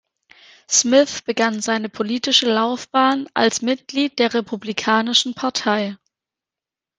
Smith 0.67 1.21
begann 1.25 1.61
seine 1.61 1.87
politische 1.87 2.51
Laufbahn 2.51 3.29
als 3.35 3.61
Mitglied 3.61 4.17
der 4.17 4.33
Republikanischen 4.33 5.35
Partei. 5.35 5.95